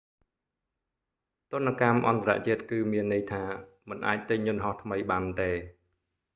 [1.51, 3.43] ទណ្ឌកម្មអន្តរជាតិគឺមានន័យថា
[3.89, 5.51] មិនអាចទិញយន្តហោះថ្មីបានទេ